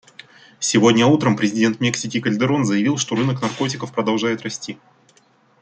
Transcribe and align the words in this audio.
Сегодня 0.59 1.05
утром 1.05 1.37
президент 1.37 1.79
Мексики 1.79 2.19
Кальдерон 2.19 2.65
заявил, 2.65 2.97
что 2.97 3.15
рынок 3.15 3.39
наркотиков 3.43 3.93
продолжает 3.93 4.41
расти. 4.41 4.79